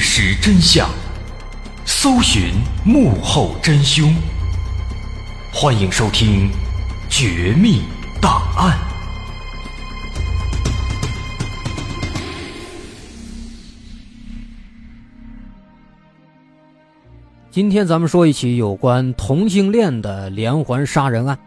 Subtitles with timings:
[0.00, 0.88] 实真相，
[1.84, 2.54] 搜寻
[2.86, 4.14] 幕后真凶。
[5.52, 6.48] 欢迎收听
[7.10, 7.82] 《绝密
[8.18, 8.78] 档案》。
[17.50, 21.38] 今天咱们说一起有关同性恋的连环杀人案。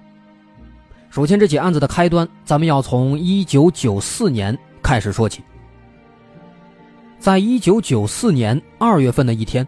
[1.10, 5.42] 首先，这起案子的开端，咱们要从一九九四年开始说起。
[7.24, 9.66] 在一九九四年二月份的一天，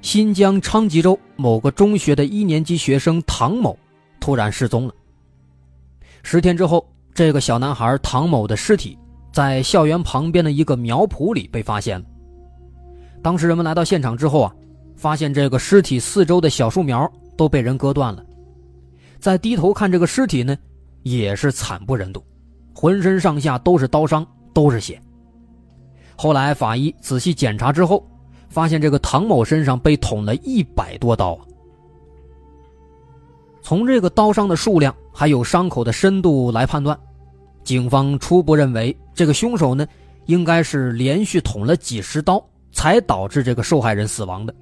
[0.00, 3.78] 新疆昌吉州某个中学的一年级学生唐某
[4.18, 4.94] 突然失踪了。
[6.22, 6.82] 十天之后，
[7.12, 8.96] 这个小男孩唐某的尸体
[9.34, 12.06] 在校园旁边的一个苗圃里被发现了。
[13.20, 14.54] 当时人们来到现场之后啊，
[14.96, 17.06] 发现这个尸体四周的小树苗
[17.36, 18.24] 都被人割断了。
[19.20, 20.56] 再低头看这个尸体呢，
[21.02, 22.24] 也是惨不忍睹，
[22.74, 24.98] 浑身上下都是刀伤，都是血。
[26.22, 28.06] 后来法医仔细检查之后，
[28.48, 31.36] 发现这个唐某身上被捅了一百多刀。
[33.60, 36.96] 从这个刀伤的数量还有伤口的深度来判断，
[37.64, 39.84] 警方初步认为这个凶手呢，
[40.26, 42.40] 应该是连续捅了几十刀
[42.70, 44.54] 才导致这个受害人死亡的。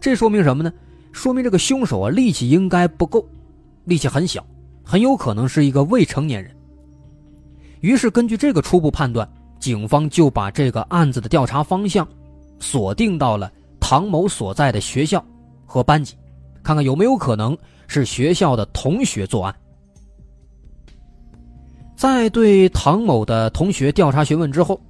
[0.00, 0.72] 这说明什么呢？
[1.10, 3.26] 说明这个凶手啊力气应该不够，
[3.82, 4.46] 力气很小，
[4.84, 6.54] 很有可能是一个未成年人。
[7.80, 9.28] 于是根据这个初步判断。
[9.58, 12.06] 警方就把这个案子的调查方向
[12.60, 13.50] 锁定到了
[13.80, 15.24] 唐某所在的学校
[15.66, 16.14] 和班级，
[16.62, 17.56] 看看有没有可能
[17.86, 19.54] 是学校的同学作案。
[21.96, 24.80] 在对唐某的同学调查询问之后，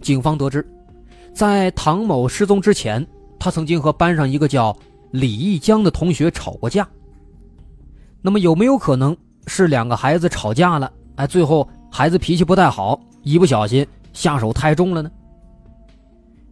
[0.00, 0.66] 警方得知，
[1.32, 3.04] 在唐某失踪之前，
[3.38, 4.76] 他曾经和班上一个叫
[5.10, 6.86] 李义江的同学吵过架。
[8.20, 9.16] 那么有没有可能
[9.46, 10.92] 是两个孩子吵架了？
[11.16, 13.86] 哎，最后孩子脾气不太好，一不小心。
[14.18, 15.08] 下手太重了呢。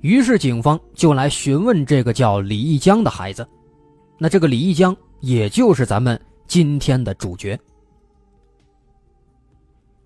[0.01, 3.45] 于是警方就来询问这个叫李义江的孩子，
[4.19, 7.59] 那这个李义江也就是咱们今天的主角。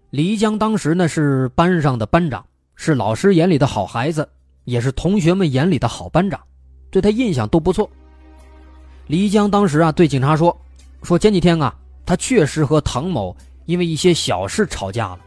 [0.09, 2.43] 李一江当时呢是班上的班长，
[2.77, 4.27] 是老师眼里的好孩子，
[4.65, 6.41] 也是同学们眼里的好班长，
[6.91, 7.91] 对他印象都不错。
[9.07, 10.59] 李一江当时啊对警察说
[11.05, 13.37] ：“说前几天啊，他确实和唐某
[13.67, 15.21] 因为一些小事吵架了，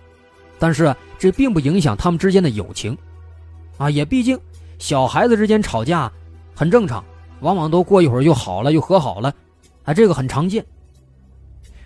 [0.64, 2.98] 但是这并不影响他们之间的友情，
[3.78, 4.40] 啊，也毕竟
[4.80, 6.10] 小孩子之间吵架
[6.56, 7.04] 很正常，
[7.42, 9.34] 往往都过一会儿又好了，又和好了，
[9.84, 10.66] 啊，这个很常见。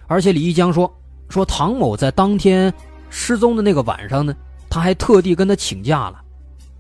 [0.06, 0.96] 而且李一江说，
[1.28, 2.72] 说唐某在当天。”
[3.10, 4.36] 失踪的那个晚上呢，
[4.70, 6.22] 他还特地跟他请假了，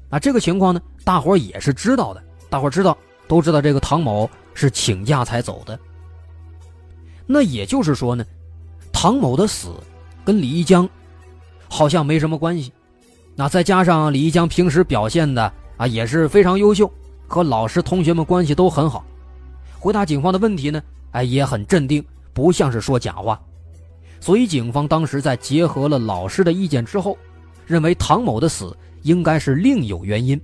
[0.09, 2.95] 啊，这个情况呢，大伙也是知道的，大伙知道
[3.29, 5.79] 都知道这个唐某是请假才走的。
[7.25, 8.25] 那也就是说呢，
[8.91, 9.69] 唐某的死
[10.25, 10.87] 跟李一江
[11.69, 12.71] 好像没什么关系，
[13.35, 16.91] 那再加上李一江平时表现的啊也是非常优秀，
[17.27, 19.05] 和老师同学们关系都很好，
[19.79, 20.81] 回答警方的问题呢，
[21.11, 22.03] 哎也很镇定，
[22.33, 23.39] 不像是说假话。
[24.19, 27.15] 所以，警方当时在结合了老师的意见之后，
[27.67, 30.41] 认为唐某的死应该是另有原因。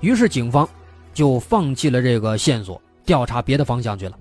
[0.00, 0.68] 于是，警方
[1.14, 4.18] 就放弃了这个线索，调查别的方向去了。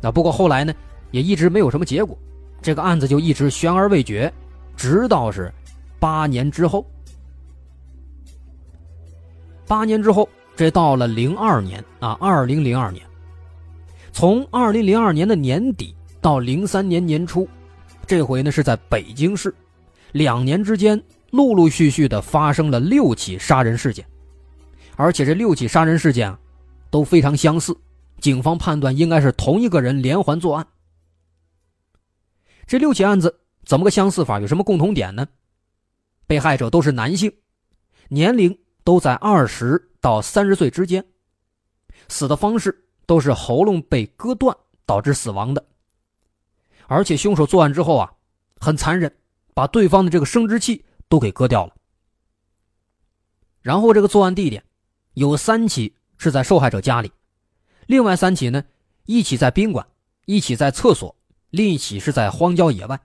[0.00, 0.72] 那不过后来呢，
[1.10, 2.16] 也一直没有什么结果，
[2.62, 4.32] 这个案子就一直悬而未决，
[4.80, 5.52] 直到是
[5.98, 6.90] 八年之后。
[9.66, 13.04] 八年之后，这到了零二年啊，二零零二年，
[14.10, 15.94] 从二零零二年的年底。
[16.22, 17.48] 到零三年年初，
[18.06, 19.54] 这回呢是在北京市，
[20.12, 24.04] 两年之间陆陆续续的发生了六起杀人事件，
[24.96, 26.38] 而且这六起杀人事件啊
[26.90, 27.74] 都非常相似，
[28.18, 30.66] 警方判断应该是同一个人连环作案。
[32.66, 34.40] 这六起案子怎么个相似法？
[34.40, 35.26] 有什么共同点呢？
[36.26, 37.32] 被害者都是男性，
[38.08, 41.04] 年龄都在二十到三十岁之间，
[42.08, 45.64] 死的方式都是喉咙被割断导致死亡的。
[46.86, 48.12] 而且凶手作案之后啊，
[48.60, 49.14] 很残忍，
[49.54, 51.74] 把对方的这个生殖器都给割掉了。
[53.60, 54.64] 然后这个作案地点
[55.14, 57.12] 有三起是在受害者家里，
[57.86, 58.64] 另外三起呢，
[59.06, 59.86] 一起在宾馆，
[60.26, 61.14] 一起在厕所，
[61.50, 63.00] 另一起是在荒郊野外。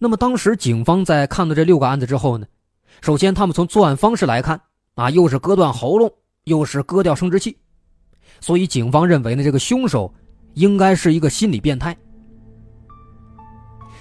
[0.00, 2.44] 那么当时警方在看到这六个案子之后呢，
[3.00, 4.60] 首先他们从作案方式来看
[4.96, 6.10] 啊，又是割断喉咙，
[6.44, 7.56] 又是割掉生殖器，
[8.40, 10.12] 所以警方认为呢，这个凶手。
[10.54, 11.96] 应该是一个心理变态。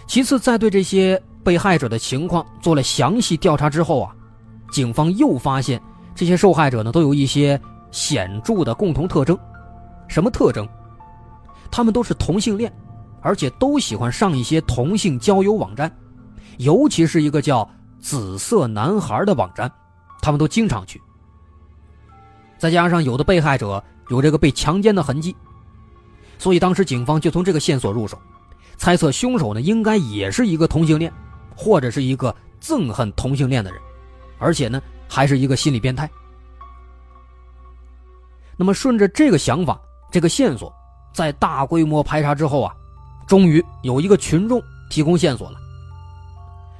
[0.07, 4.15] 其次，在对这些被害者的情况做了详细调查之后啊，
[4.71, 5.79] 警方又发现
[6.15, 7.61] 这些受害者呢都有一些
[7.91, 9.37] 显著的共同特征。
[10.07, 10.67] 什么特征？
[11.69, 12.73] 他们都是同性恋，
[13.21, 15.91] 而且都喜欢上一些同性交友网站，
[16.57, 17.69] 尤其是一个叫
[17.99, 19.71] “紫色男孩”的网站，
[20.21, 21.01] 他们都经常去。
[22.57, 25.35] 再加上有的被害者有这个被强奸的痕迹。
[26.37, 28.17] 所以当时警方就从这个线索入手，
[28.77, 31.11] 猜测凶手呢应该也是一个同性恋，
[31.55, 33.81] 或者是一个憎恨同性恋的人，
[34.37, 36.09] 而且呢还是一个心理变态。
[38.55, 39.79] 那么顺着这个想法，
[40.11, 40.73] 这个线索，
[41.13, 42.75] 在大规模排查之后啊，
[43.29, 44.59] 终于有一个群众
[44.89, 45.59] 提供线索了。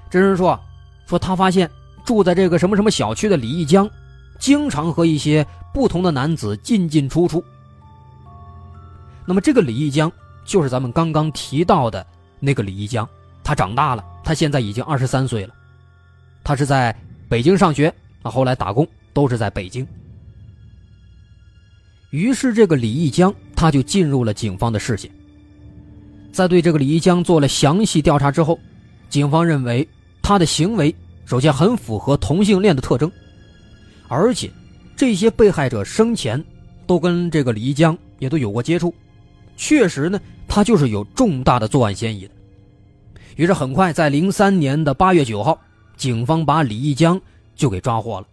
[0.09, 0.59] 这人说，
[1.05, 1.69] 说他发现
[2.03, 3.87] 住在这个什么什么小区的李一江，
[4.39, 7.43] 经常和一些不同的男子进进出出。
[9.27, 10.11] 那么这个李一江
[10.43, 12.03] 就是咱们刚刚提到的
[12.39, 13.07] 那个李一江，
[13.43, 15.53] 他长大了，他现在已经二十三岁了，
[16.43, 16.95] 他是在
[17.29, 19.87] 北京上学，啊，后来打工都是在北京。
[22.09, 25.11] 于是这个李一江他就进入了警方的视线。
[26.31, 28.57] 在对这个李一江做了详细调查之后，
[29.09, 29.87] 警方认为
[30.21, 30.93] 他的行为
[31.25, 33.11] 首先很符合同性恋的特征，
[34.07, 34.49] 而且
[34.95, 36.43] 这些被害者生前
[36.87, 38.93] 都跟这个李一江也都有过接触。
[39.57, 42.33] 确实呢，他就是有重大的作案嫌疑的。
[43.35, 45.59] 于是很快，在零三年的八月九号，
[45.97, 47.19] 警方把李一江
[47.55, 48.27] 就给抓获了。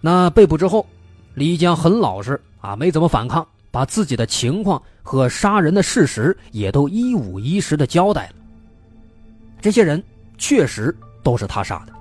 [0.00, 0.86] 那被捕之后，
[1.34, 8.34] 李一江很老实啊，没怎么反抗，把自己的情况和杀人的事实也都一五一十的交代了。
[9.60, 10.02] 这些人
[10.38, 11.92] 确实都是他杀的。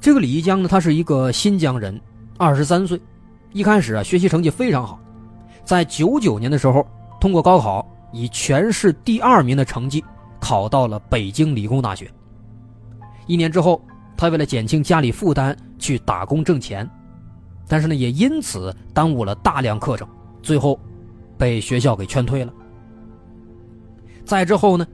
[0.00, 2.00] 这个李一江呢，他是一个新疆人，
[2.38, 2.98] 二十三岁，
[3.52, 4.98] 一开始啊，学习成绩非常好。
[5.64, 6.86] 在九九年的时候，
[7.20, 10.02] 通过高考，以全市第二名的成绩
[10.40, 12.08] 考到了北京理工大学。
[13.26, 13.82] 一年之后，
[14.16, 16.88] 他为了减轻家里负担去打工挣钱，
[17.66, 20.08] 但是呢，也因此耽误了大量课程，
[20.42, 20.78] 最后
[21.38, 22.52] 被学校给劝退了。
[24.24, 24.86] 再之后呢，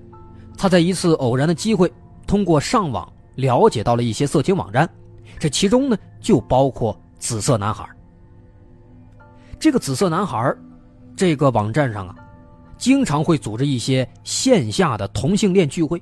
[0.57, 1.93] 他在一次偶然的机会，
[2.27, 4.89] 通过上网了解到了一些色情网站，
[5.39, 7.89] 这其中呢就包括“紫色男孩”。
[9.59, 10.55] 这个紫色男孩，
[11.17, 12.15] 这个网站上啊，
[12.77, 16.01] 经常会组织一些线下的同性恋聚会。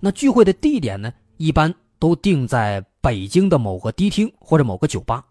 [0.00, 5.24] 那聚会的地点呢，一般都定在北京的某个迪厅或者某个酒吧。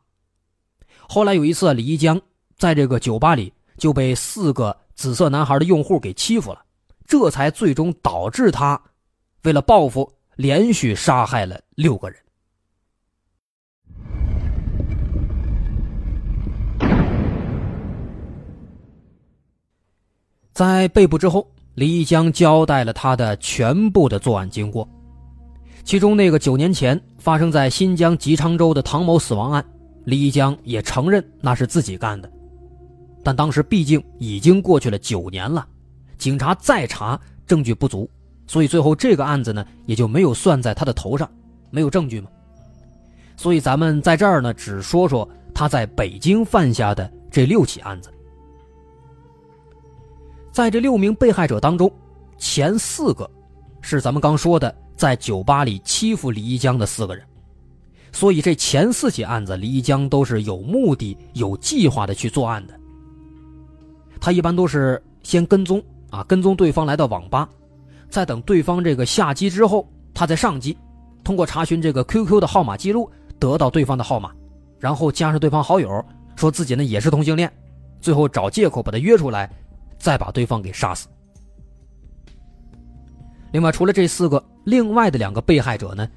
[1.07, 2.19] 后来有一次，李一江
[2.57, 6.61] 在这个酒吧里就被四个紫色男孩的用户给欺负了，
[7.07, 8.81] 这才最终导致他
[9.43, 12.19] 为了报复，连续杀害了六个人。
[20.51, 24.89] 在被捕之后，李一江交代了他的全部的作案经过，
[25.83, 29.63] 其中那个九年前发生在新疆吉昌州的唐某死亡案，
[30.03, 32.31] 李一江也承认那是自己干的，
[33.23, 35.67] 但当时毕竟已经过去了九年了，
[36.17, 38.09] 警察再查证据不足，
[38.45, 41.29] 所以最后这个案子呢也就没有算在他的头上，
[41.69, 42.29] 没有证据嘛。
[43.35, 48.11] 所以咱们在这儿呢只说说他在北京犯下的这六起案子。
[50.51, 51.91] 在这六名被害者当中，
[52.37, 53.29] 前四个
[53.81, 57.23] 是咱们刚说的在酒吧里欺负李一江的四个人，
[58.11, 62.76] 所以这前四起案子，李一江都是有目的、有计划的去作案的。
[64.19, 67.47] 他一般都是先跟踪啊，跟踪对方来到网吧，
[68.09, 70.77] 再等对方这个下机之后，他再上机，
[71.23, 73.09] 通过查询这个 QQ 的号码记录
[73.39, 74.31] 得到对方的号码，
[74.79, 76.03] 然后加上对方好友，
[76.35, 77.51] 说自己呢也是同性恋，
[77.99, 79.49] 最后找借口把他约出来。
[79.99, 81.07] 再把对方给杀死。
[83.51, 86.07] 另外，除了这四个，另外的两个被害者呢，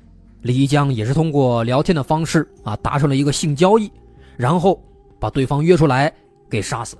[0.42, 3.90] 李一江也是通过聊天的方式啊，达成了一个性交易，
[4.36, 4.78] 然后
[5.18, 6.12] 把对方约出来
[6.50, 6.94] 给杀死。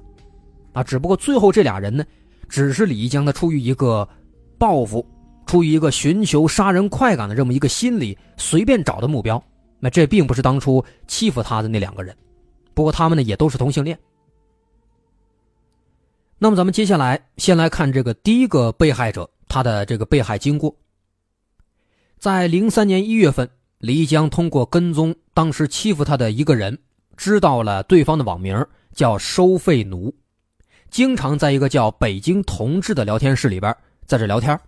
[0.73, 2.05] 啊，只不过最后这俩人呢，
[2.49, 4.09] 只是李一江他出于一个
[4.59, 5.05] 报复，
[5.47, 9.43] 出于一个寻求杀人快感的这么一个心理，随便找的目标。
[9.79, 12.15] 那这并不是当初欺负他的那两个人，
[12.75, 13.99] 不过他们呢也都是同性恋。
[16.39, 20.75] 那么咱们接下来先来看这个第一个被害者，他的这个被害经过。
[22.19, 23.49] 在零三年一月份，
[23.79, 26.79] 李一江通过跟踪当时欺负他的一个人，
[27.17, 30.15] 知道了对方的网名叫“收费奴”，
[30.91, 33.75] 经常在一个叫“北京同志”的聊天室里边
[34.07, 34.59] 在这聊天。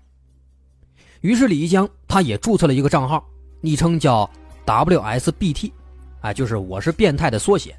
[1.20, 3.24] 于是李一江他也注册了一个账号，
[3.60, 4.28] 昵称叫
[4.64, 5.72] “WSBT”，
[6.20, 7.76] 啊，就是我是变态的缩写。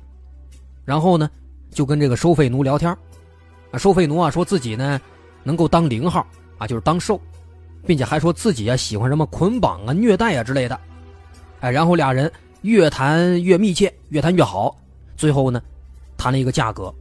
[0.84, 1.30] 然后呢，
[1.72, 2.92] 就跟这个收费奴聊天。
[3.72, 5.00] 啊，收费奴啊，说自己呢
[5.44, 7.20] 能够当零号啊，就是当受，
[7.86, 10.80] 并且还说自己啊喜欢什么捆绑啊、虐待啊之类的。
[11.62, 12.32] 哎，然后俩人
[12.62, 14.76] 越谈越密切，越谈越好，
[15.16, 15.62] 最后呢
[16.18, 16.94] 谈了一个价格，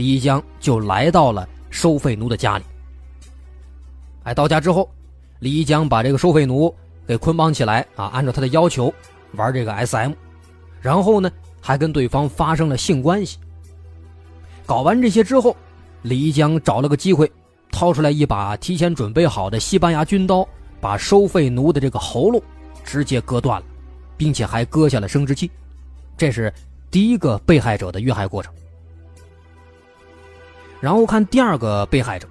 [0.00, 2.64] 李一江就来到了收费奴的家里。
[4.22, 4.88] 哎，到家之后，
[5.40, 6.74] 李一江把这个收费奴
[7.06, 8.90] 给捆绑起来啊，按照他的要求
[9.32, 10.12] 玩这个 SM，
[10.80, 11.30] 然后呢
[11.60, 13.36] 还跟对方发生了性关系。
[14.64, 15.54] 搞完这些之后。
[16.02, 17.30] 李一江找了个机会，
[17.70, 20.48] 掏出来一把提前准备好的西班牙军刀，
[20.80, 22.42] 把收费奴的这个喉咙
[22.82, 23.66] 直接割断了，
[24.16, 25.50] 并且还割下了生殖器。
[26.16, 26.50] 这是
[26.90, 28.50] 第一个被害者的遇害过程。
[30.80, 32.26] 然后看第二个被害者，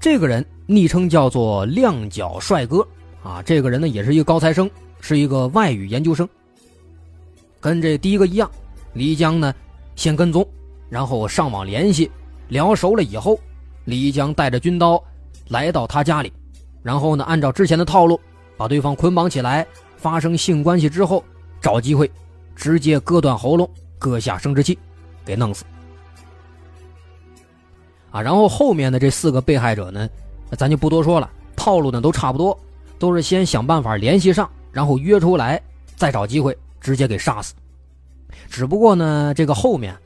[0.00, 2.86] 这个人昵称叫做“亮脚帅哥”，
[3.22, 6.28] 啊，这个人呢也是一个高材生，是一个外语研究生。
[7.60, 8.48] 跟这第一个一样，
[8.92, 9.52] 李江呢
[9.96, 10.46] 先跟踪，
[10.88, 12.10] 然后上网联系。
[12.48, 13.38] 聊熟了以后，
[13.84, 15.02] 李江带着军刀
[15.48, 16.32] 来到他家里，
[16.82, 18.18] 然后呢，按照之前的套路，
[18.56, 19.66] 把对方捆绑起来，
[19.98, 21.22] 发生性关系之后，
[21.60, 22.10] 找机会
[22.56, 24.78] 直接割断喉咙，割下生殖器，
[25.26, 25.62] 给弄死。
[28.10, 30.08] 啊，然后后面的这四个被害者呢，
[30.56, 32.58] 咱就不多说了，套路呢都差不多，
[32.98, 35.60] 都是先想办法联系上，然后约出来，
[35.96, 37.54] 再找机会直接给杀死。
[38.48, 39.96] 只不过呢，这个后面。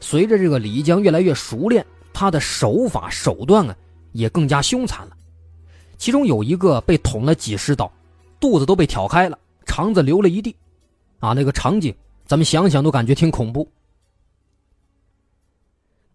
[0.00, 3.74] 随着这个李江越来越熟练，他的手法手段啊
[4.12, 5.16] 也更加凶残了。
[5.96, 7.90] 其中有一个被捅了几十刀，
[8.38, 9.36] 肚子都被挑开了，
[9.66, 10.54] 肠子流了一地，
[11.18, 11.92] 啊，那个场景
[12.26, 13.68] 咱们想想都感觉挺恐怖。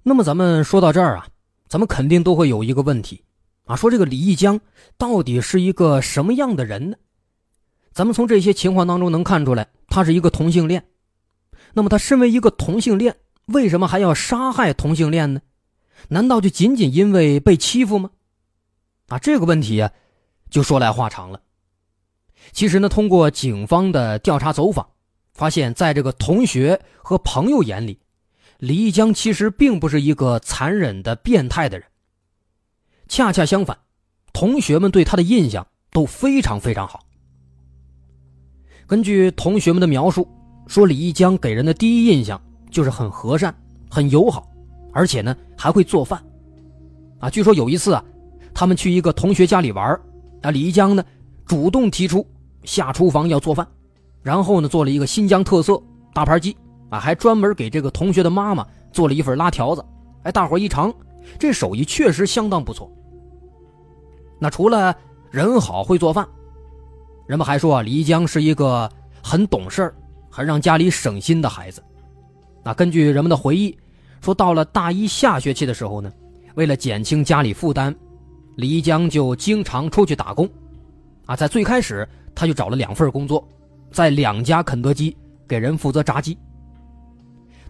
[0.02, 1.28] 那么咱们说到这儿啊，
[1.74, 3.24] 咱们肯定都会有一个问题
[3.66, 4.62] 啊，说这个李义江
[4.96, 6.98] 到底是一个什么样的人呢？
[7.92, 10.86] 咱们从这些情况当中能看出来，他是一个同性恋。
[11.74, 13.16] 那么他身为一个同性恋。
[13.48, 15.42] 为什么还要杀害同性恋呢？
[16.10, 18.12] 难道就仅仅因为被欺负吗？
[19.08, 19.92] 啊，这个问题呀，
[20.52, 21.42] 就说来话长了。
[22.52, 24.88] 其实呢，通过警方的调查走访，
[25.34, 27.98] 发现在这个同学和朋友眼里，
[28.64, 31.86] 李一江其实并不是一个残忍的变态的人。
[33.10, 33.78] 恰恰相反，
[34.32, 37.02] 同学们对他的印象都非常非常好。
[38.88, 40.26] 根据同学们的描述，
[40.66, 42.42] 说李一江给人的第一印象。
[42.72, 43.54] 就是很和善，
[43.88, 44.50] 很友好，
[44.94, 46.20] 而且呢还会做饭，
[47.20, 48.04] 啊，据说有一次啊，
[48.52, 49.94] 他们去一个同学家里玩
[50.42, 51.06] 啊，李一江呢
[51.46, 52.26] 主动提出
[52.64, 53.68] 下厨房要做饭，
[54.24, 55.80] 然后呢做了一个新疆特色
[56.16, 56.58] 大盘鸡
[56.94, 59.84] 啊，还专门给这个同学的妈妈做了一份拉条子。
[60.22, 60.94] 哎，大伙一尝，
[61.40, 62.88] 这手艺确实相当不错。
[64.38, 64.96] 那除了
[65.32, 66.28] 人好会做饭，
[67.26, 68.88] 人们还说啊，李一江是一个
[69.24, 69.92] 很懂事、
[70.30, 71.84] 很让家里省心的孩子。
[72.64, 73.76] 那根据人们的回忆，
[74.22, 76.14] 说到了大一下学期的时候呢。
[76.54, 77.96] 为了减轻家里负担，
[78.58, 80.48] 李一江就经常出去打工。
[81.26, 83.44] 啊，在最开始他就找了两份工作，
[83.90, 86.38] 在两家肯德基给人负责炸鸡。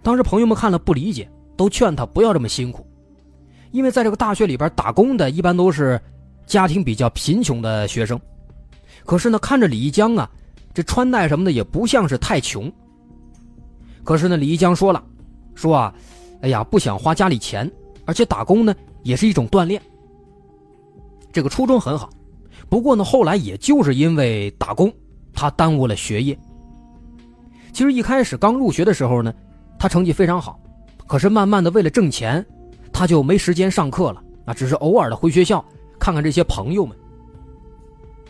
[0.04, 2.86] 当时朋友们看了不理解，都劝他不要这么辛苦，
[3.72, 6.00] 因为在这个大学里边打工的一般都是
[6.46, 8.20] 家庭比较贫穷的学生。
[9.06, 10.30] 可是呢，看着李一江啊，
[10.74, 12.72] 这穿戴什么的也不像是太穷。
[14.04, 15.02] 可是呢，李一江说了，
[15.56, 15.94] 说啊，
[16.42, 17.72] 哎呀，不想花家里钱。
[18.06, 19.82] 而且打工呢也是一种锻炼，
[21.32, 22.10] 这个初衷很好。
[22.68, 24.92] 不过呢，后来也就是因为打工，
[25.34, 26.38] 他耽误了学业。
[27.72, 29.34] 其实一开始刚入学的时候呢，
[29.84, 30.58] 他成绩非常好，
[31.06, 32.46] 可是慢慢的为了挣钱，
[32.94, 35.62] 他就没时间上课了啊，只是偶尔的回学校
[36.00, 36.98] 看看这些朋友们。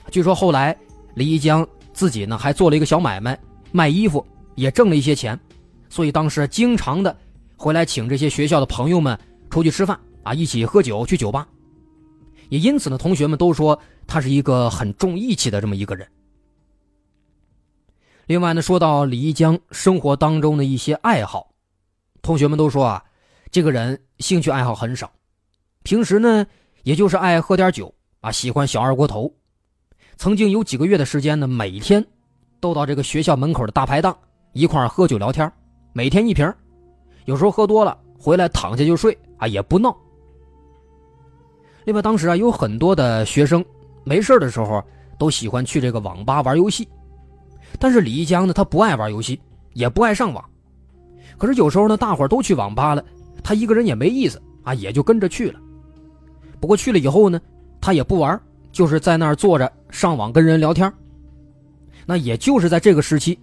[0.09, 0.75] 据说后来
[1.13, 3.39] 李一江自己呢还做了一个小买卖，
[3.71, 5.39] 卖衣服也挣了一些钱，
[5.89, 7.15] 所以当时经常的
[7.55, 9.15] 回来请这些学校的朋友们。
[9.51, 11.47] 出去吃饭啊，一起喝酒去酒吧，
[12.49, 16.07] 也因此呢，同学们都说他是一个很重义气的这么一个人。
[18.25, 21.51] 另外呢，说到李一江生活当中的一些爱好，
[22.21, 23.03] 同学们都说啊，
[23.51, 25.11] 这个人兴趣爱好很少，
[25.83, 26.45] 平时呢
[26.83, 29.31] 也就是爱喝点酒啊，喜欢小二锅头。
[30.15, 32.05] 曾经有几个月的时间呢，每天
[32.59, 34.17] 都到这个学校门口的大排档
[34.53, 35.51] 一块喝酒聊天，
[35.91, 36.53] 每天一瓶，
[37.25, 39.17] 有时候喝多了回来躺下就睡。
[39.37, 39.93] 啊，也不闹。
[41.83, 43.65] 另外，当时啊，有很多的学生
[44.05, 44.81] 没事的时候
[45.19, 46.87] 都喜欢去这个网吧玩游戏，
[47.79, 49.39] 但是李一江呢，他不爱玩游戏，
[49.73, 50.43] 也不爱上网。
[51.37, 53.03] 可是有时候呢，大伙都去网吧了，
[53.43, 55.59] 他一个人也没意思啊，也就跟着去了。
[56.59, 57.39] 不过去了以后呢，
[57.81, 58.39] 他也不玩，
[58.71, 60.91] 就是在那儿坐着上网跟人聊天。
[62.05, 63.37] 那也就是在这个时期，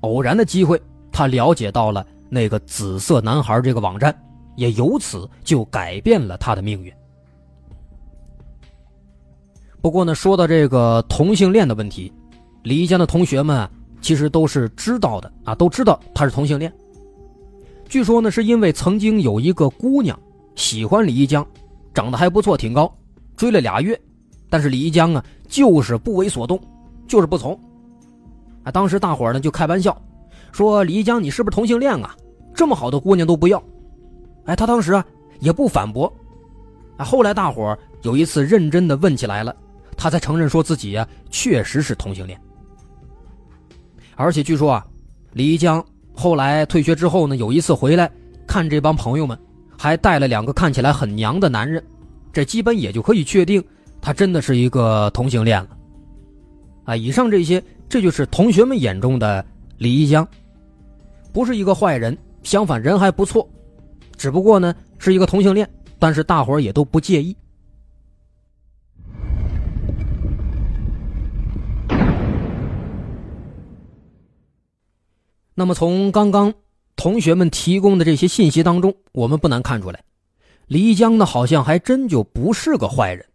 [0.00, 0.80] 偶然的机会，
[1.12, 4.14] 他了解到了那个紫色男孩这个网站。
[4.56, 6.92] 也由此就改变了他的命运。
[9.80, 12.12] 不过呢，说到这个同性恋的问题，
[12.62, 13.68] 李一江的同学们
[14.00, 16.72] 其实都是知道的啊，都知道他是同性恋。
[17.88, 20.18] 据说呢，是因为曾经有一个姑娘
[20.54, 21.46] 喜欢李一江，
[21.94, 22.92] 长得还不错，挺高，
[23.36, 23.98] 追了俩月，
[24.50, 26.60] 但是李一江啊就是不为所动，
[27.06, 27.58] 就是不从。
[28.64, 29.96] 啊，当时大伙呢就开玩笑，
[30.52, 32.14] 说李一江你是不是同性恋啊？
[32.54, 33.62] 这么好的姑娘都不要。
[34.44, 35.04] 哎，他当时啊
[35.40, 36.12] 也不反驳，
[36.98, 39.56] 啊，后来大伙有一次认真的问起来了，
[39.96, 42.38] 他才承认说自己呀确实是同性恋。
[44.18, 44.84] 而且据说啊，
[45.32, 48.10] 李一江后来退学之后呢，有一次回来
[48.48, 49.38] 看这帮朋友们，
[49.78, 51.80] 还带了两个看起来很娘的男人，
[52.32, 53.64] 这基本也就可以确定
[54.00, 55.68] 他真的是一个同性恋了。
[56.82, 59.44] 啊，以上这些，这就是同学们眼中的
[59.76, 60.26] 李一江，
[61.32, 63.48] 不是一个坏人，相反人还不错。
[64.16, 67.36] 只不过呢，是一个同性恋，但是大伙儿也都不介意。
[75.58, 76.54] 那么从刚刚
[76.94, 80.04] 同学们提供的这些信息当中，我们不难看出来，
[80.68, 83.26] 黎江呢好像还真就不是个坏人。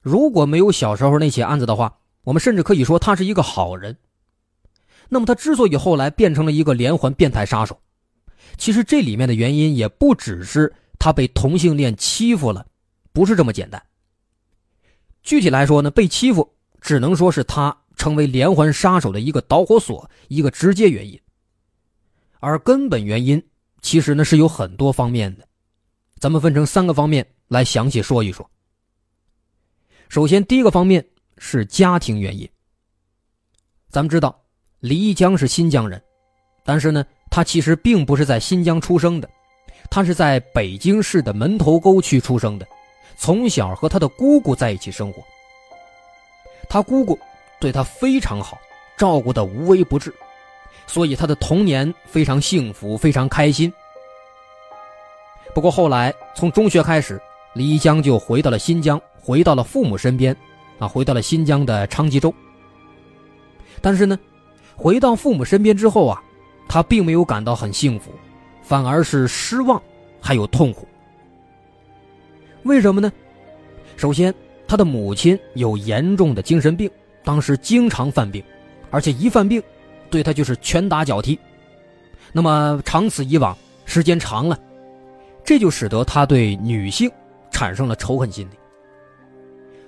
[0.00, 3.96] 如果没有小时候那起案子的话，我们甚至可以说他是一个好人。
[5.08, 7.78] 那么他之所以后来变成了一个连环变态杀手。
[8.56, 12.66] 其实这里面的原因也不只是他被同性恋欺负了，
[13.12, 13.80] 不是这么简单。
[15.22, 21.16] 具体来说呢，被欺负只能说是他成为连环杀手的一个导火索，一个直接原因。
[22.40, 23.42] 而根本原因
[23.82, 25.46] 其实呢是有很多方面的，
[26.18, 28.48] 咱们分成三个方面来详细说一说。
[30.08, 32.48] 首先，第一个方面是家庭原因。
[33.90, 34.38] 咱们知道，
[34.80, 36.02] 李一江是新疆人，
[36.64, 37.04] 但是呢。
[37.30, 39.28] 他其实并不是在新疆出生的，
[39.90, 42.66] 他是在北京市的门头沟区出生的，
[43.18, 45.22] 从小和他的姑姑在一起生活。
[46.70, 47.16] 他姑姑
[47.60, 48.58] 对他非常好，
[48.96, 50.12] 照顾的无微不至，
[50.88, 53.72] 所以他的童年非常幸福，非常开心。
[55.54, 57.22] 不过后来从中学开始，
[57.54, 60.36] 李一江就回到了新疆，回到了父母身边，
[60.80, 62.34] 啊，回到了新疆的昌吉州。
[63.80, 64.18] 但是呢，
[64.74, 66.20] 回到父母身边之后啊。
[66.70, 68.10] 他并没有感到很幸福，
[68.60, 69.82] 反而是失望，
[70.20, 70.86] 还有痛苦。
[72.64, 73.10] 为什么呢？
[73.96, 74.34] 首先，
[74.66, 76.90] 他的母亲有严重的精神病，
[77.24, 78.44] 当时经常犯病，
[78.90, 79.62] 而且一犯病，
[80.10, 81.38] 对他就是拳打脚踢。
[82.32, 84.58] 那么长此以往，时间长了，
[85.44, 87.10] 这就使得他对女性
[87.50, 88.56] 产生了仇恨心理。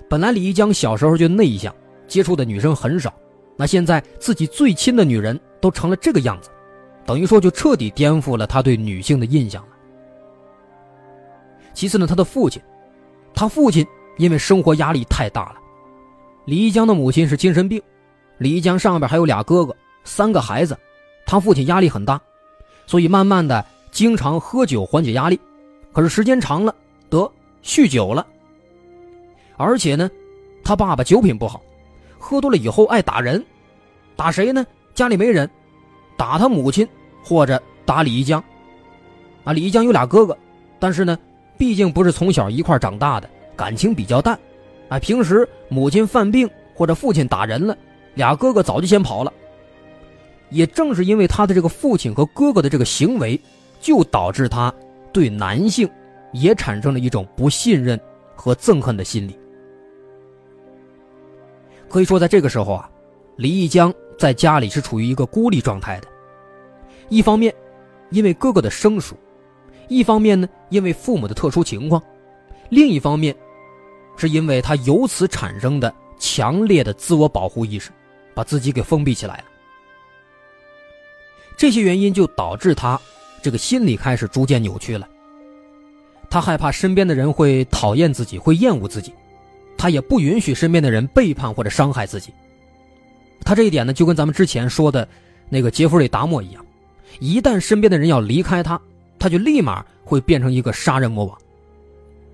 [0.09, 1.73] 本来李一江小时候就内向，
[2.07, 3.13] 接触的女生很少，
[3.55, 6.49] 那现在自己最亲的女人都成了这个样子，
[7.05, 9.69] 等于说就彻底颠覆了他对女性的印象了。
[11.73, 12.61] 其次呢，他的父亲，
[13.33, 13.85] 他父亲
[14.17, 15.55] 因为生活压力太大了，
[16.45, 17.81] 李一江的母亲是精神病，
[18.39, 19.73] 李一江上边还有俩哥哥，
[20.03, 20.77] 三个孩子，
[21.25, 22.19] 他父亲压力很大。
[22.87, 25.39] 所以慢慢的，经常喝酒缓解压力，
[25.93, 26.75] 可是时间长了，
[27.09, 27.31] 得
[27.63, 28.25] 酗酒了。
[29.57, 30.09] 而且呢，
[30.63, 31.61] 他爸爸酒品不好，
[32.19, 33.43] 喝多了以后爱打人，
[34.15, 34.65] 打谁呢？
[34.93, 35.49] 家里没人，
[36.17, 36.87] 打他母亲
[37.23, 38.43] 或者打李一江。
[39.43, 40.37] 啊，李一江有俩哥哥，
[40.79, 41.17] 但是呢，
[41.57, 44.37] 毕竟不是从小一块长大的，感情比较淡。
[44.89, 47.77] 啊，平时母亲犯病或者父亲打人了，
[48.15, 49.31] 俩哥哥早就先跑了。
[50.51, 53.39] 也正是因为他的这个父亲和哥哥的这个行为，
[53.79, 54.71] 就导致他
[55.11, 55.89] 对男性
[56.33, 57.99] 也产生了一种不信任
[58.35, 59.35] 和憎恨的心理。
[61.89, 62.89] 可以说，在这个时候啊，
[63.37, 66.07] 李义江在家里是处于一个孤立状态的。
[67.09, 67.53] 一方面，
[68.11, 69.15] 因为哥哥的生疏；
[69.89, 72.01] 一方面呢，因为父母的特殊情况；
[72.69, 73.35] 另一方面，
[74.15, 77.89] 是因为他由此产生的强烈的自我保护意识，
[78.33, 79.43] 把自己给封闭起来了。
[81.61, 82.99] 这些原因就导致他
[83.39, 85.07] 这个心理开始逐渐扭曲了。
[86.27, 89.13] 他害怕身边的人会讨厌自己，会厌恶自己，
[89.77, 92.33] 他也不允许身边的人背叛或者伤害自己。
[93.41, 95.07] 他这一点呢，就跟咱们之前说的
[95.49, 96.65] 那个杰弗瑞·达莫一样，
[97.19, 98.81] 一旦身边的人要离开他，
[99.19, 101.37] 他就立马会变成一个杀人魔王。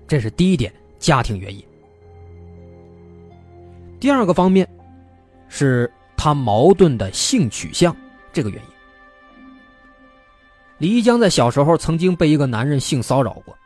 [0.06, 1.62] 这是第一点，家庭原因。
[4.00, 4.66] 第二个方面，
[5.50, 7.94] 是他矛盾的性取向
[8.32, 8.77] 这个原因。
[10.78, 13.56] 李一江在小时候曾经被一个男人性骚扰过，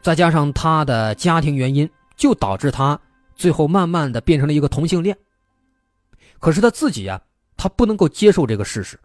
[0.00, 2.98] 再加上他的家庭原因，就导致他
[3.34, 5.16] 最后慢慢的变成了一个同性恋。
[6.38, 7.20] 可是他自己呀，
[7.56, 8.98] 他不能够接受这个事实，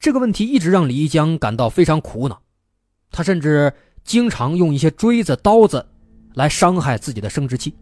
[0.00, 2.42] 这个问题一直让李一江感到非常苦恼，
[3.12, 5.86] 他甚至经常用一些锥子、刀子
[6.34, 7.72] 来伤害自己的生殖器。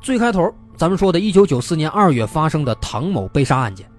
[0.00, 3.90] 最开头咱们说的1994年2月发生的唐某被杀案件，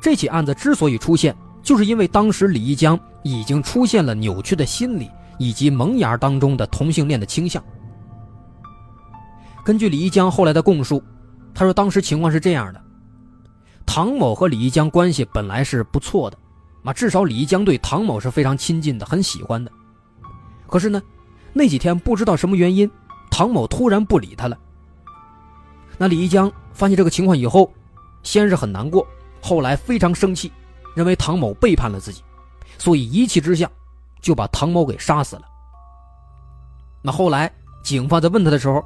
[0.00, 1.36] 这起案子之所以出现。
[1.68, 7.62] 就是因为当时李一江已经出现了扭曲的心理，以及萌芽当中的同性恋的倾向。
[9.66, 11.04] 根据李一江后来的供述，
[11.52, 12.80] 他说当时情况是这样的：
[13.84, 16.38] 唐某和李一江关系本来是不错的，
[16.84, 19.70] 啊，至少李一江对唐某是非常亲近的，很喜欢的。
[20.66, 21.02] 可是呢，
[21.52, 22.90] 那几天不知道什么原因，
[23.30, 24.58] 唐某突然不理他了。
[25.98, 27.70] 那李一江发现这个情况以后，
[28.22, 29.06] 先是很难过，
[29.42, 30.50] 后来非常生气。
[30.94, 32.22] 认为唐某背叛了自己，
[32.78, 33.70] 所以一气之下
[34.20, 35.42] 就把唐某给杀死了。
[37.02, 37.52] 那后来
[37.84, 38.84] 警方在问他的时候，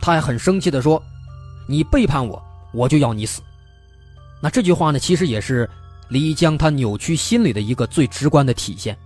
[0.00, 1.00] 他还很生气的说
[1.68, 3.40] ：“你背叛我，我就要你死。”
[4.42, 5.68] 那这句话呢，其实也是
[6.08, 8.98] 李江他扭曲心理的一个最直观的体现。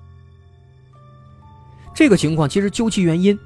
[1.95, 3.39] 这个情况其实究其原因，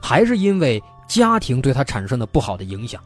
[0.00, 3.02] 还是因为家庭对他产生的不好的影响。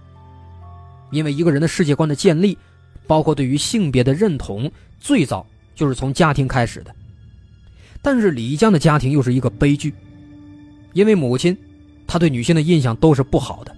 [1.10, 2.58] 因为一个人的世界观的建立。
[3.06, 6.94] 包括对于性别的认同，最早就是从家庭开始的。
[8.02, 9.92] 但是李江的家庭又是一个悲剧，
[10.92, 11.56] 因为母亲，
[12.06, 13.72] 他对女性的印象都是不好的；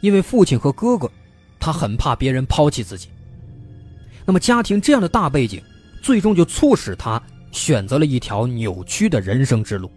[0.00, 1.10] 因为父亲和哥哥，
[1.58, 3.08] 他很怕别人抛弃自己。
[4.24, 5.62] 那么家庭这样的大背景，
[6.02, 7.20] 最终就促使他
[7.52, 9.90] 选择了一条扭曲的人生之路，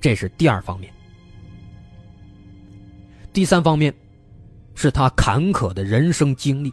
[0.00, 0.92] 这是第二方面。
[3.32, 3.94] 第三方面，
[4.74, 6.72] 是他坎坷的人生经历。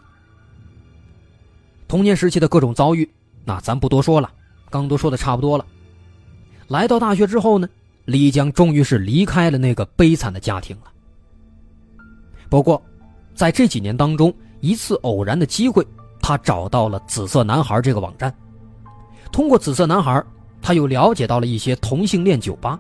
[1.88, 3.10] 童年时期的各种遭遇，
[3.46, 4.30] 那咱不多说了，
[4.70, 5.66] 刚都说的差不多了。
[6.68, 7.68] 来到大学之后呢，
[8.04, 10.92] 李江终于是离开了那个悲惨的家庭了。
[12.50, 12.82] 不过，
[13.34, 15.86] 在这几年当中，一次偶然的机会，
[16.22, 18.34] 他找到了“紫色男孩”这个网站。
[19.32, 20.22] 通过“紫色男孩”，
[20.62, 22.78] 他又了解到了一些同性恋酒吧。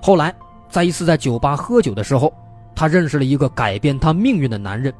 [0.00, 0.34] 后来，
[0.70, 2.32] 在一次在酒吧喝酒的时候，
[2.74, 4.90] 他认识了一个改变他命运的男人。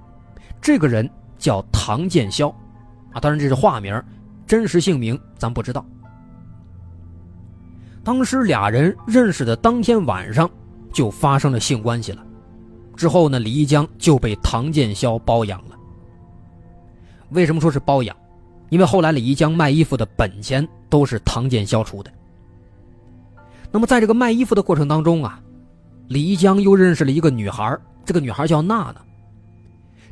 [0.61, 1.09] 这个人。
[1.38, 2.51] 叫唐建霄，
[3.12, 4.03] 啊，当然这是化名，
[4.46, 5.85] 真实姓名咱不知道。
[8.05, 10.51] 当时俩人认识的当天晚上
[10.92, 12.24] 就发生了性关系了，
[12.96, 15.77] 之后呢，李一江就被唐建霄包养了。
[17.31, 18.16] 为什么说是包养？
[18.70, 22.11] 因为后来李一江卖衣服的本钱都是唐建霄出的。
[23.70, 25.40] 那么在这个卖衣服的过程当中啊，
[26.09, 28.96] 李一江又认识了一个女孩，这个女孩叫娜娜。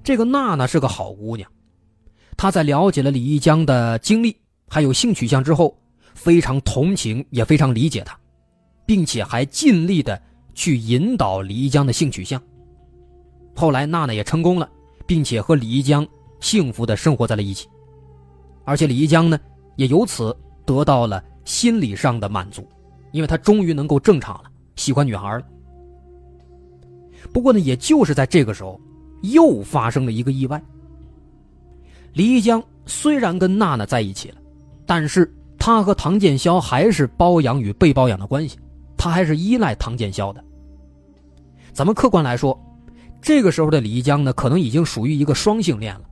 [0.07, 1.51] 这个娜娜是个好姑娘，
[2.37, 4.37] 她在了解了李一江的经历
[4.69, 5.77] 还有性取向之后，
[6.14, 8.16] 非常同情也非常理解他，
[8.87, 10.23] 并且还尽力的
[10.55, 12.40] 去引导李一江的性取向。
[13.53, 14.71] 后来娜娜也成功了，
[15.09, 16.07] 并且和李一江
[16.38, 17.69] 幸福的生活在了一起，
[18.64, 19.37] 而且李一江呢
[19.75, 20.33] 也由此
[20.64, 22.64] 得到了心理上的满足，
[23.11, 24.45] 因为他终于能够正常了，
[24.77, 25.42] 喜欢女孩了。
[27.33, 28.81] 不过呢，也就是在这个时候，
[29.22, 30.62] 又发生了一个意外。
[32.12, 34.37] 李一江虽然跟娜娜在一起了，
[34.87, 38.59] 但是他和唐建霄还是包养与被包养的关系，
[38.96, 40.42] 他还是依赖唐建霄的。
[41.72, 42.59] 咱们客观来说，
[43.20, 46.02] 这个时候的李一江呢，可能已经属于一个双性恋了。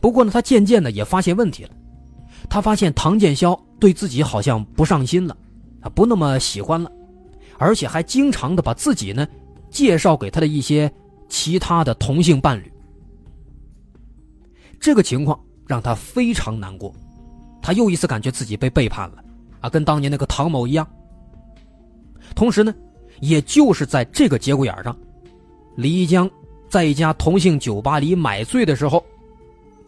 [0.00, 1.70] 不过呢，他渐渐的也发现问题了，
[2.48, 5.36] 他发现唐建霄对自己好像不上心了，
[5.80, 6.90] 啊，不那么喜欢了，
[7.58, 9.26] 而且还经常的把自己呢。
[9.68, 10.90] 介绍给他的一些
[11.28, 12.72] 其他的同性伴侣，
[14.78, 16.94] 这个情况让他非常难过，
[17.60, 19.24] 他又一次感觉自己被背叛了，
[19.60, 20.86] 啊，跟当年那个唐某一样。
[22.34, 22.74] 同时呢，
[23.20, 24.96] 也就是在这个节骨眼上，
[25.76, 26.30] 李江
[26.68, 29.04] 在一家同性酒吧里买醉的时候，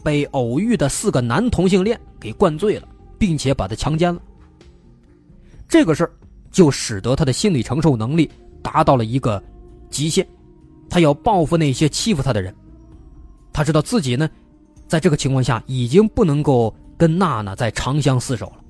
[0.02, 4.20] 被偶遇的四个男同性恋给灌醉了，并且把他强奸了。
[5.68, 6.12] 这个事儿
[6.50, 8.30] 就使得他的心理承受能力
[8.62, 9.42] 达到了一个。
[9.90, 10.28] 极限，
[10.88, 12.54] 他要报复那些欺负他的人。
[13.52, 14.28] 他知道自己呢，
[14.86, 18.64] 在这个情况下已经不能够跟娜娜再长相厮守了，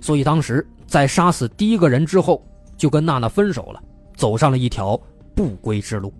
[0.00, 2.44] 所以当时在杀死第一个人之后，
[2.76, 3.82] 就跟娜娜分手了，
[4.16, 5.00] 走上了一条
[5.34, 6.12] 不归之路。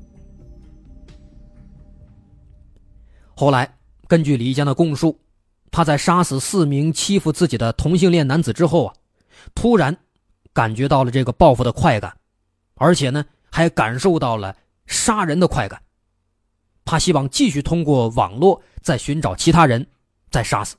[3.35, 3.73] 后来，
[4.07, 5.19] 根据李江的供述，
[5.71, 8.95] 他在杀死四名欺负自己的同性恋男子之后啊，
[9.55, 9.97] 突然
[10.53, 12.15] 感觉到了这个报复的快感，
[12.77, 13.25] 而且呢。
[13.53, 14.55] 还感受到了
[14.91, 15.81] 杀人的快感，
[16.85, 19.87] 他希望继续通过网络再寻找其他人，
[20.33, 20.77] 再杀死。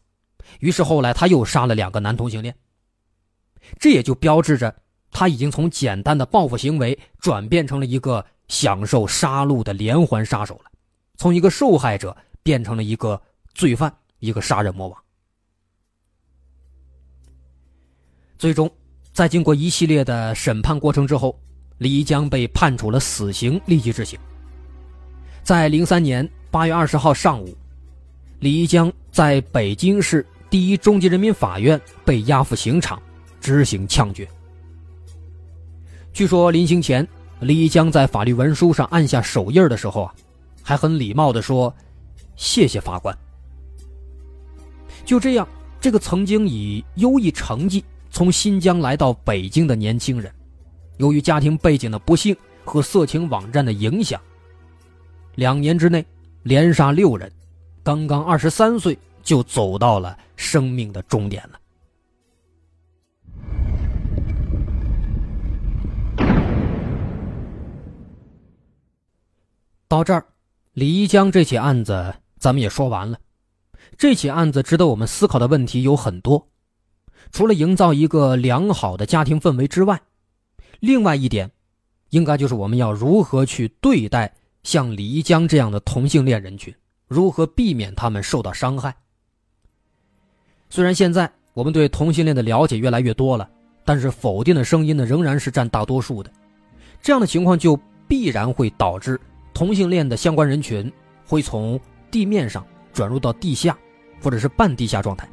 [0.60, 2.54] 于是后来他又杀了两个男同性恋。
[3.80, 4.76] 这也就标志着
[5.12, 10.66] 他已经从简单的报复行为转变成了一个享受杀戮的连环杀手了，
[11.16, 13.22] 从一个受害者变成了一个
[13.56, 15.04] 罪犯，一个杀人魔王。
[18.38, 18.70] 最终，
[19.14, 21.40] 在经过一系列的审判过程之后。
[21.82, 24.20] 李江被判处了死刑，立即执行。
[25.42, 27.58] 在零三年八月二十号上午，
[28.38, 33.02] 李江在北京市第一中级人民法院被押赴刑场
[33.40, 34.30] 执行枪决。
[36.14, 37.08] 据说临行前，
[37.40, 40.14] 李江在法律文书上按下手印的时候啊，
[40.62, 41.76] 还很礼貌地说
[42.38, 43.18] ：“谢谢法官。”
[45.04, 45.48] 就这样，
[45.80, 50.32] 这个曾经以优异成绩从新疆来到北京的年轻人。
[51.02, 54.22] 由于家庭背景的不幸和色情网站的影响，
[55.34, 56.06] 两年之内
[56.44, 57.32] 连杀六人，
[57.82, 61.60] 刚刚二十三岁就走到了生命的终点了。
[69.88, 70.24] 到这儿，
[70.74, 73.18] 李一江这起案子咱们也说完了。
[73.98, 76.48] 这起案子值得我们思考的问题有很多，
[77.32, 80.00] 除了营造一个良好的家庭氛围之外。
[80.82, 81.50] 另外一点，
[82.10, 86.74] 应该就是我们要如何去对待像李一江这样的同性恋人群，
[87.08, 88.92] 如何避免他们受到伤害。
[90.72, 93.48] 虽然现在我们对同性恋的了解越来越多了，
[93.86, 96.34] 但是否定的声音呢仍然是占大多数的。
[97.00, 99.22] 这样的情况就必然会导致
[99.54, 100.92] 同性恋的相关人群
[101.28, 103.78] 会从地面上转入到地下，
[104.20, 105.30] 或者是半地下状态。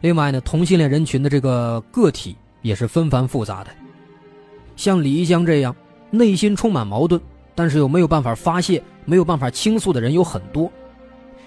[0.00, 2.36] 另外呢，同性恋人群的这个个体。
[2.62, 3.70] 也是纷繁复杂的，
[4.76, 5.74] 像李一江这样
[6.10, 7.20] 内心充满矛盾，
[7.54, 10.70] 但是又没有办法发泄、没有办法倾诉的人有很多，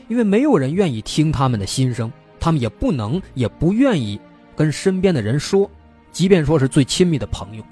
[0.08, 4.20] 因为没有人愿意听他们的心声，他们也不能、也不愿意
[4.56, 5.70] 跟身边的人说，
[6.12, 7.64] 即便说是最亲密的朋友。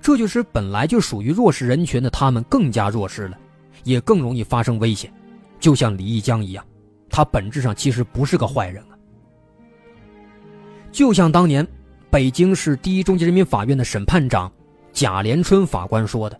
[0.00, 3.38] 这就使本来就属于弱势人群的他们更加弱势了，
[3.84, 5.12] 也更容易发生危险，
[5.58, 6.64] 就像李一江一样，
[7.10, 8.96] 他本质上其实不是个坏人啊，
[10.90, 11.66] 就像当年。
[12.10, 14.50] 北京市第一中级人民法院的审判长
[14.92, 16.38] 贾连春法官说的：“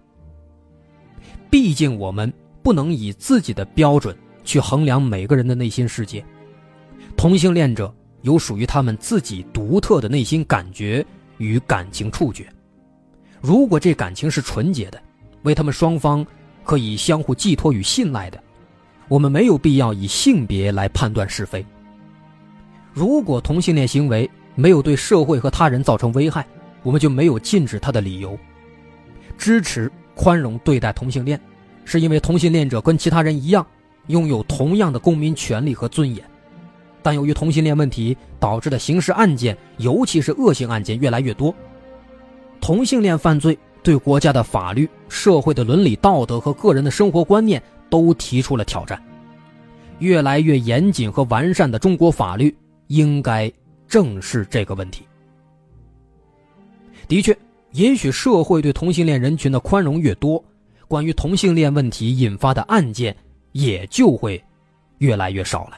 [1.48, 6.24] 毕竟我们不能以自己的标准去衡量每个人的内心世界。
[7.16, 11.06] 同性恋者有属于他们自己独特的内心感觉
[11.38, 12.52] 与感情触觉。
[13.40, 15.00] 如果这感情是纯洁的，
[15.42, 16.26] 为他们双方
[16.64, 18.42] 可以相互寄托与信赖的，
[19.06, 21.64] 我们没有必要以性别来判断是非。
[22.92, 26.46] 如果同性恋行为，没有对社会和他人造成危害，
[26.82, 28.38] 我们就没有禁止他的理由。
[29.38, 31.40] 支持宽容对待同性恋，
[31.84, 33.66] 是因为同性恋者跟其他人一样，
[34.08, 36.22] 拥有同样的公民权利和尊严。
[37.02, 41.54] 但由于同性恋问题导致的刑事案件，尤其是恶性案件越来越多，
[42.60, 49.02] 同性恋犯罪对国家的法律、社会的伦理道德和个人的生活观念都提出了挑战。
[50.00, 52.54] 越来越严谨和完善的中国法律
[52.88, 53.50] 应该
[53.90, 55.06] 正是这个问题。
[57.08, 57.36] 的确，
[57.72, 60.42] 也许社会对同性恋人群的宽容越多，
[60.86, 63.14] 关于同性恋问题引发的案件
[63.50, 64.42] 也就会
[64.98, 65.76] 越来越少了。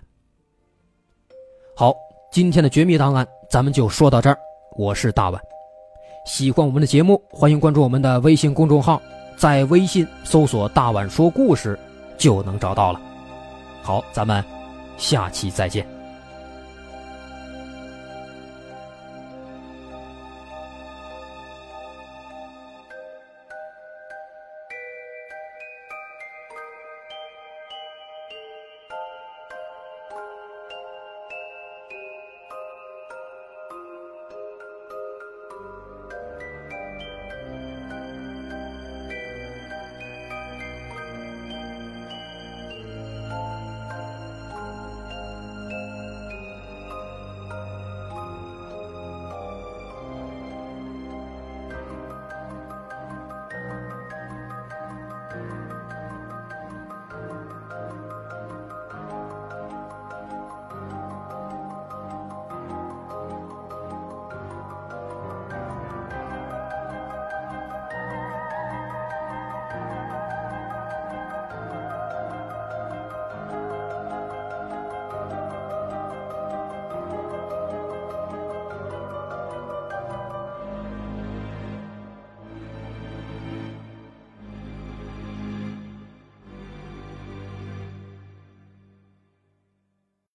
[1.75, 1.95] 好，
[2.31, 4.39] 今天的绝密档案咱们就说到这儿。
[4.77, 5.41] 我是大碗，
[6.27, 9.01] 喜欢我们的节目，欢迎关注我们的微信公众号，
[9.39, 11.79] 在微信搜索“大碗说故事”
[12.19, 13.01] 就能找到了。
[13.83, 14.45] 好，咱们
[14.99, 16.02] 下期再见。